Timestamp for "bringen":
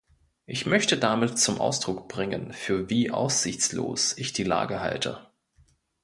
2.09-2.53